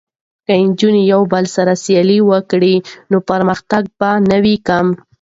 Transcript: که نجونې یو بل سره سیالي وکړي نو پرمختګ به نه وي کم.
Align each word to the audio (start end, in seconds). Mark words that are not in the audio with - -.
که 0.45 0.53
نجونې 0.65 1.01
یو 1.13 1.21
بل 1.33 1.43
سره 1.55 1.73
سیالي 1.83 2.19
وکړي 2.29 2.75
نو 3.11 3.17
پرمختګ 3.29 3.83
به 3.99 4.09
نه 4.29 4.37
وي 4.43 4.55
کم. 4.67 4.87